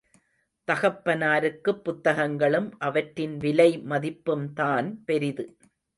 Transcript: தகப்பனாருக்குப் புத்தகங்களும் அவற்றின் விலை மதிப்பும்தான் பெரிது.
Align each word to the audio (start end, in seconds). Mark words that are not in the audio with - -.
தகப்பனாருக்குப் 0.67 1.83
புத்தகங்களும் 1.83 2.79
அவற்றின் 2.79 3.37
விலை 3.37 3.77
மதிப்பும்தான் 3.89 4.89
பெரிது. 5.05 5.45